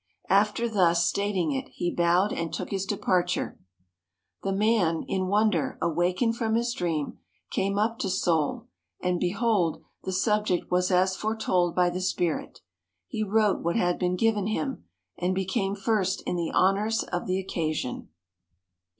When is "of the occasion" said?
17.03-18.09